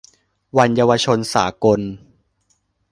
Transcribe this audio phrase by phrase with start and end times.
[0.57, 1.79] วันเยาวชนสากล